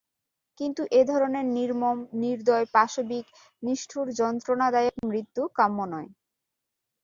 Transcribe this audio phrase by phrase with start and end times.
[0.59, 3.25] কিন্তু এ ধরনের নির্মম, নির্দয়, পাশবিক,
[3.63, 6.09] নিষ্ঠুর যন্ত্রণাদায়ক মৃত্যু কাম্য নয়।